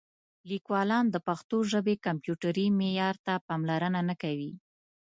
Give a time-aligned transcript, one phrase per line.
[0.49, 4.51] لیکوالان د پښتو ژبې کمپیوټري معیار ته پاملرنه نه کوي.